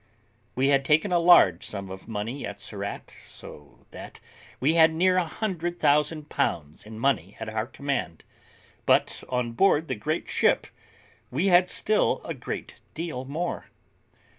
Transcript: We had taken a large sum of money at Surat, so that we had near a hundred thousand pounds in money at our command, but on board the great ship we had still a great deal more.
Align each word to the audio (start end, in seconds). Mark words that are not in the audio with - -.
We 0.55 0.69
had 0.69 0.83
taken 0.83 1.11
a 1.11 1.19
large 1.19 1.63
sum 1.63 1.91
of 1.91 2.07
money 2.07 2.43
at 2.43 2.59
Surat, 2.59 3.13
so 3.27 3.85
that 3.91 4.19
we 4.59 4.73
had 4.73 4.91
near 4.91 5.17
a 5.17 5.25
hundred 5.25 5.79
thousand 5.79 6.27
pounds 6.27 6.87
in 6.87 6.97
money 6.97 7.37
at 7.39 7.47
our 7.47 7.67
command, 7.67 8.23
but 8.87 9.23
on 9.29 9.51
board 9.51 9.87
the 9.89 9.93
great 9.93 10.27
ship 10.27 10.65
we 11.29 11.49
had 11.49 11.69
still 11.69 12.19
a 12.25 12.33
great 12.33 12.77
deal 12.95 13.25
more. 13.25 13.67